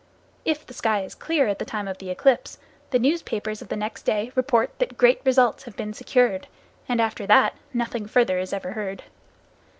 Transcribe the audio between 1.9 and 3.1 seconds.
the eclipse, the